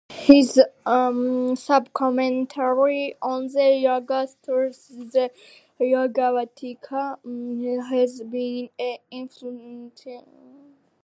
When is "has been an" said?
7.87-8.97